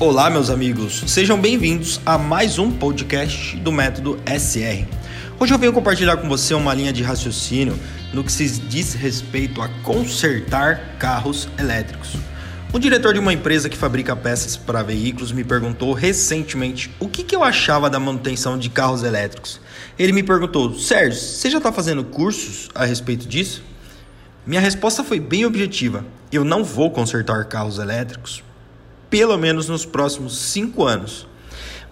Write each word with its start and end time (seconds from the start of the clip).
Olá, 0.00 0.30
meus 0.30 0.48
amigos, 0.48 1.04
sejam 1.08 1.38
bem-vindos 1.38 2.00
a 2.06 2.16
mais 2.16 2.58
um 2.58 2.70
podcast 2.70 3.54
do 3.58 3.70
Método 3.70 4.18
SR. 4.24 4.88
Hoje 5.38 5.52
eu 5.52 5.58
venho 5.58 5.74
compartilhar 5.74 6.16
com 6.16 6.26
você 6.26 6.54
uma 6.54 6.72
linha 6.72 6.90
de 6.90 7.02
raciocínio 7.02 7.78
no 8.10 8.24
que 8.24 8.32
se 8.32 8.48
diz 8.48 8.94
respeito 8.94 9.60
a 9.60 9.68
consertar 9.82 10.96
carros 10.98 11.50
elétricos. 11.58 12.16
Um 12.72 12.78
diretor 12.78 13.12
de 13.12 13.20
uma 13.20 13.34
empresa 13.34 13.68
que 13.68 13.76
fabrica 13.76 14.16
peças 14.16 14.56
para 14.56 14.82
veículos 14.82 15.32
me 15.32 15.44
perguntou 15.44 15.92
recentemente 15.92 16.90
o 16.98 17.06
que, 17.06 17.22
que 17.22 17.36
eu 17.36 17.44
achava 17.44 17.90
da 17.90 18.00
manutenção 18.00 18.56
de 18.58 18.70
carros 18.70 19.02
elétricos. 19.02 19.60
Ele 19.98 20.12
me 20.12 20.22
perguntou: 20.22 20.78
Sérgio, 20.78 21.20
você 21.20 21.50
já 21.50 21.58
está 21.58 21.70
fazendo 21.70 22.04
cursos 22.04 22.70
a 22.74 22.86
respeito 22.86 23.28
disso? 23.28 23.62
Minha 24.46 24.62
resposta 24.62 25.04
foi 25.04 25.20
bem 25.20 25.44
objetiva: 25.44 26.06
eu 26.32 26.42
não 26.42 26.64
vou 26.64 26.90
consertar 26.90 27.44
carros 27.44 27.78
elétricos 27.78 28.42
pelo 29.10 29.36
menos 29.36 29.68
nos 29.68 29.84
próximos 29.84 30.38
cinco 30.38 30.86
anos. 30.86 31.26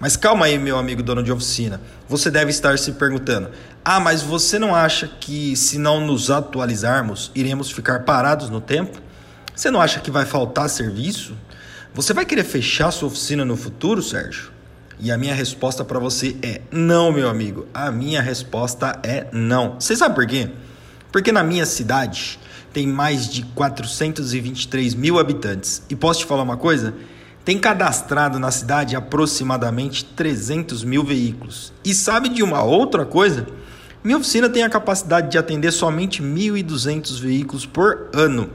Mas 0.00 0.16
calma 0.16 0.46
aí, 0.46 0.56
meu 0.58 0.78
amigo 0.78 1.02
dono 1.02 1.22
de 1.22 1.32
oficina. 1.32 1.80
Você 2.08 2.30
deve 2.30 2.50
estar 2.50 2.78
se 2.78 2.92
perguntando: 2.92 3.50
ah, 3.84 3.98
mas 3.98 4.22
você 4.22 4.58
não 4.58 4.74
acha 4.74 5.08
que 5.08 5.56
se 5.56 5.76
não 5.76 6.06
nos 6.06 6.30
atualizarmos, 6.30 7.32
iremos 7.34 7.70
ficar 7.70 8.04
parados 8.04 8.48
no 8.48 8.60
tempo? 8.60 8.98
Você 9.54 9.70
não 9.72 9.80
acha 9.80 9.98
que 9.98 10.10
vai 10.10 10.24
faltar 10.24 10.70
serviço? 10.70 11.36
Você 11.92 12.14
vai 12.14 12.24
querer 12.24 12.44
fechar 12.44 12.92
sua 12.92 13.08
oficina 13.08 13.44
no 13.44 13.56
futuro, 13.56 14.00
Sérgio? 14.00 14.52
E 15.00 15.10
a 15.10 15.18
minha 15.18 15.34
resposta 15.34 15.84
para 15.84 15.98
você 15.98 16.36
é 16.42 16.60
não, 16.70 17.10
meu 17.10 17.28
amigo. 17.28 17.66
A 17.74 17.90
minha 17.90 18.22
resposta 18.22 19.00
é 19.02 19.26
não. 19.32 19.80
Você 19.80 19.96
sabe 19.96 20.14
por 20.14 20.26
quê? 20.26 20.48
Porque 21.10 21.32
na 21.32 21.42
minha 21.42 21.66
cidade 21.66 22.38
tem 22.78 22.86
mais 22.86 23.28
de 23.28 23.42
423 23.56 24.94
mil 24.94 25.18
habitantes. 25.18 25.82
E 25.90 25.96
posso 25.96 26.20
te 26.20 26.26
falar 26.26 26.44
uma 26.44 26.56
coisa? 26.56 26.94
Tem 27.44 27.58
cadastrado 27.58 28.38
na 28.38 28.52
cidade 28.52 28.94
aproximadamente 28.94 30.04
300 30.04 30.84
mil 30.84 31.02
veículos. 31.02 31.72
E 31.84 31.92
sabe 31.92 32.28
de 32.28 32.40
uma 32.40 32.62
outra 32.62 33.04
coisa? 33.04 33.48
Minha 34.04 34.18
oficina 34.18 34.48
tem 34.48 34.62
a 34.62 34.70
capacidade 34.70 35.28
de 35.28 35.36
atender 35.36 35.72
somente 35.72 36.22
1.200 36.22 37.20
veículos 37.20 37.66
por 37.66 38.10
ano. 38.14 38.48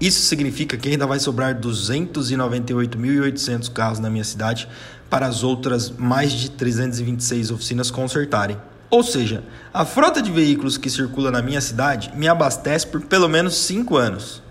Isso 0.00 0.20
significa 0.20 0.76
que 0.76 0.90
ainda 0.90 1.04
vai 1.04 1.18
sobrar 1.18 1.60
298.800 1.60 3.72
carros 3.72 3.98
na 3.98 4.08
minha 4.08 4.22
cidade 4.22 4.68
para 5.10 5.26
as 5.26 5.42
outras 5.42 5.90
mais 5.90 6.30
de 6.30 6.52
326 6.52 7.50
oficinas 7.50 7.90
consertarem. 7.90 8.56
Ou 8.90 9.02
seja, 9.02 9.44
a 9.72 9.84
frota 9.84 10.22
de 10.22 10.30
veículos 10.30 10.78
que 10.78 10.88
circula 10.88 11.30
na 11.30 11.42
minha 11.42 11.60
cidade 11.60 12.10
me 12.14 12.26
abastece 12.26 12.86
por 12.86 13.02
pelo 13.02 13.28
menos 13.28 13.54
5 13.56 13.96
anos. 13.96 14.42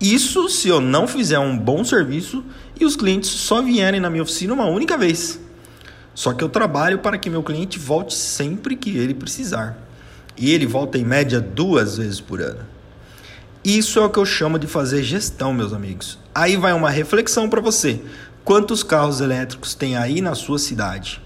Isso 0.00 0.48
se 0.48 0.68
eu 0.68 0.80
não 0.80 1.06
fizer 1.06 1.38
um 1.38 1.58
bom 1.58 1.84
serviço 1.84 2.44
e 2.78 2.84
os 2.84 2.96
clientes 2.96 3.28
só 3.28 3.60
vierem 3.60 4.00
na 4.00 4.08
minha 4.08 4.22
oficina 4.22 4.54
uma 4.54 4.66
única 4.66 4.96
vez. 4.96 5.40
Só 6.14 6.32
que 6.32 6.42
eu 6.42 6.48
trabalho 6.48 7.00
para 7.00 7.18
que 7.18 7.28
meu 7.28 7.42
cliente 7.42 7.78
volte 7.78 8.14
sempre 8.14 8.76
que 8.76 8.96
ele 8.96 9.12
precisar. 9.12 9.76
E 10.36 10.52
ele 10.52 10.66
volta 10.66 10.96
em 10.96 11.04
média 11.04 11.40
duas 11.40 11.98
vezes 11.98 12.20
por 12.20 12.40
ano. 12.40 12.60
Isso 13.62 13.98
é 13.98 14.04
o 14.04 14.08
que 14.08 14.18
eu 14.18 14.24
chamo 14.24 14.58
de 14.58 14.66
fazer 14.66 15.02
gestão, 15.02 15.52
meus 15.52 15.72
amigos. 15.72 16.18
Aí 16.34 16.56
vai 16.56 16.72
uma 16.72 16.88
reflexão 16.88 17.48
para 17.48 17.60
você. 17.60 18.00
Quantos 18.42 18.82
carros 18.82 19.20
elétricos 19.20 19.74
tem 19.74 19.96
aí 19.96 20.22
na 20.22 20.34
sua 20.34 20.58
cidade? 20.58 21.20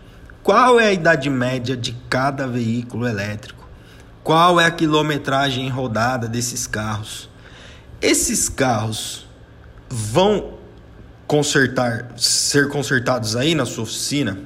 Qual 0.44 0.78
é 0.78 0.88
a 0.88 0.92
idade 0.92 1.30
média 1.30 1.74
de 1.74 1.96
cada 2.10 2.46
veículo 2.46 3.08
elétrico? 3.08 3.66
Qual 4.22 4.60
é 4.60 4.66
a 4.66 4.70
quilometragem 4.70 5.66
rodada 5.70 6.28
desses 6.28 6.66
carros? 6.66 7.30
Esses 7.98 8.46
carros 8.46 9.26
vão 9.88 10.58
consertar, 11.26 12.12
ser 12.18 12.68
consertados 12.68 13.36
aí 13.36 13.54
na 13.54 13.64
sua 13.64 13.84
oficina? 13.84 14.38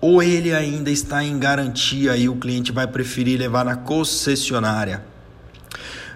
Ou 0.00 0.22
ele 0.22 0.54
ainda 0.54 0.92
está 0.92 1.24
em 1.24 1.36
garantia 1.40 2.16
e 2.16 2.28
o 2.28 2.36
cliente 2.36 2.70
vai 2.70 2.86
preferir 2.86 3.36
levar 3.36 3.64
na 3.64 3.74
concessionária? 3.74 5.04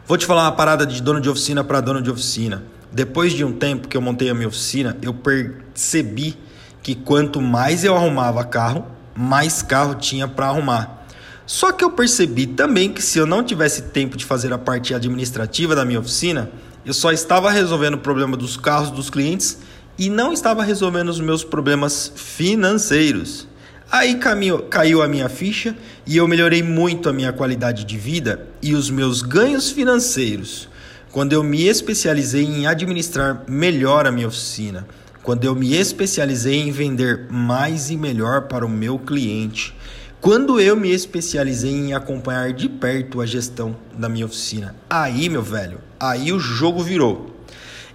Vou 0.06 0.16
te 0.16 0.25
falar 0.25 0.44
uma 0.44 0.53
parada 0.53 0.87
de 0.87 1.03
dono 1.03 1.20
de 1.20 1.28
oficina 1.28 1.65
para 1.65 1.81
dono 1.81 2.00
de 2.00 2.12
oficina. 2.12 2.62
Depois 2.93 3.32
de 3.32 3.44
um 3.44 3.50
tempo 3.53 3.88
que 3.88 3.97
eu 3.97 4.00
montei 4.00 4.31
a 4.31 4.34
minha 4.34 4.47
oficina, 4.47 4.97
eu 5.03 5.12
percebi 5.12 6.38
que 6.81 6.94
quanto 6.94 7.41
mais 7.41 7.82
eu 7.82 7.97
arrumava 7.97 8.44
carro, 8.44 9.00
mais 9.20 9.60
carro 9.60 9.94
tinha 9.94 10.26
para 10.26 10.47
arrumar. 10.47 11.04
Só 11.44 11.72
que 11.72 11.84
eu 11.84 11.91
percebi 11.91 12.47
também 12.47 12.91
que 12.91 13.03
se 13.03 13.19
eu 13.19 13.26
não 13.26 13.44
tivesse 13.44 13.82
tempo 13.82 14.16
de 14.16 14.25
fazer 14.25 14.53
a 14.53 14.58
parte 14.58 14.94
administrativa 14.94 15.75
da 15.75 15.84
minha 15.84 16.00
oficina, 16.00 16.50
eu 16.86 16.94
só 16.94 17.12
estava 17.12 17.50
resolvendo 17.50 17.94
o 17.94 17.98
problema 17.98 18.36
dos 18.36 18.56
carros 18.56 18.91
dos 18.91 19.10
clientes 19.10 19.58
e 19.98 20.08
não 20.08 20.32
estava 20.32 20.62
resolvendo 20.62 21.10
os 21.10 21.20
meus 21.20 21.44
problemas 21.44 22.10
financeiros. 22.16 23.47
Aí 23.92 24.14
caminho, 24.14 24.62
caiu 24.62 25.03
a 25.03 25.08
minha 25.08 25.28
ficha 25.28 25.76
e 26.06 26.16
eu 26.16 26.26
melhorei 26.26 26.62
muito 26.62 27.08
a 27.08 27.12
minha 27.12 27.32
qualidade 27.32 27.84
de 27.84 27.98
vida 27.98 28.48
e 28.62 28.75
os 28.75 28.88
meus 28.88 29.20
ganhos 29.20 29.70
financeiros 29.70 30.70
quando 31.10 31.32
eu 31.32 31.42
me 31.42 31.66
especializei 31.66 32.44
em 32.44 32.66
administrar 32.66 33.42
melhor 33.48 34.06
a 34.06 34.12
minha 34.12 34.28
oficina 34.28 34.87
quando 35.22 35.44
eu 35.44 35.54
me 35.54 35.75
especializei 35.75 36.60
em 36.60 36.70
vender 36.70 37.26
mais 37.31 37.91
e 37.91 37.97
melhor 37.97 38.42
para 38.42 38.64
o 38.64 38.69
meu 38.69 38.98
cliente, 38.98 39.76
quando 40.20 40.60
eu 40.60 40.76
me 40.76 40.91
especializei 40.91 41.72
em 41.72 41.94
acompanhar 41.94 42.53
de 42.53 42.69
perto 42.69 43.20
a 43.20 43.26
gestão 43.26 43.76
da 43.97 44.08
minha 44.08 44.26
oficina. 44.26 44.75
Aí, 44.88 45.28
meu 45.28 45.42
velho, 45.42 45.78
aí 45.98 46.32
o 46.32 46.38
jogo 46.38 46.82
virou. 46.82 47.36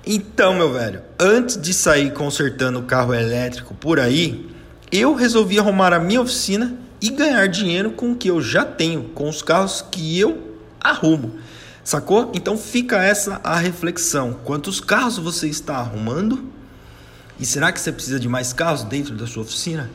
Então, 0.05 0.53
meu 0.53 0.71
velho, 0.71 1.01
antes 1.19 1.59
de 1.59 1.73
sair 1.73 2.13
consertando 2.13 2.79
o 2.79 2.83
carro 2.83 3.13
elétrico 3.13 3.73
por 3.73 3.99
aí, 3.99 4.49
eu 4.91 5.15
resolvi 5.15 5.57
arrumar 5.59 5.93
a 5.93 5.99
minha 5.99 6.21
oficina 6.21 6.77
e 7.01 7.09
ganhar 7.09 7.47
dinheiro 7.47 7.91
com 7.91 8.11
o 8.11 8.15
que 8.15 8.29
eu 8.29 8.41
já 8.41 8.63
tenho, 8.63 9.03
com 9.15 9.27
os 9.27 9.41
carros 9.41 9.83
que 9.91 10.19
eu 10.19 10.57
arrumo. 10.79 11.39
Sacou? 11.83 12.31
Então 12.33 12.57
fica 12.57 13.03
essa 13.03 13.39
a 13.43 13.57
reflexão. 13.57 14.33
Quantos 14.43 14.79
carros 14.79 15.17
você 15.17 15.47
está 15.47 15.77
arrumando? 15.77 16.43
E 17.39 17.45
será 17.45 17.71
que 17.71 17.79
você 17.79 17.91
precisa 17.91 18.19
de 18.19 18.29
mais 18.29 18.53
carros 18.53 18.83
dentro 18.83 19.15
da 19.15 19.27
sua 19.27 19.43
oficina? 19.43 19.89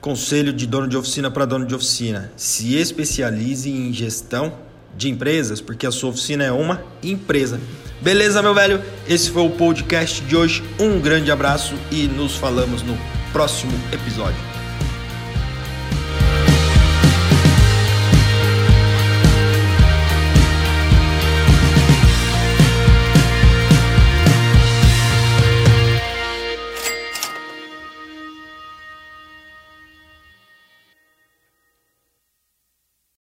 Conselho 0.00 0.52
de 0.52 0.66
dono 0.66 0.88
de 0.88 0.96
oficina 0.96 1.30
para 1.30 1.44
dono 1.44 1.66
de 1.66 1.74
oficina: 1.74 2.32
se 2.36 2.74
especialize 2.76 3.70
em 3.70 3.92
gestão 3.92 4.52
de 4.96 5.08
empresas, 5.08 5.60
porque 5.60 5.86
a 5.86 5.90
sua 5.90 6.10
oficina 6.10 6.44
é 6.44 6.52
uma 6.52 6.82
empresa. 7.02 7.60
Beleza, 8.00 8.42
meu 8.42 8.54
velho? 8.54 8.82
Esse 9.06 9.30
foi 9.30 9.42
o 9.42 9.50
podcast 9.50 10.22
de 10.22 10.36
hoje. 10.36 10.62
Um 10.78 11.00
grande 11.00 11.30
abraço 11.30 11.74
e 11.90 12.06
nos 12.06 12.34
falamos 12.36 12.82
no 12.82 12.96
próximo 13.32 13.72
episódio. 13.92 14.49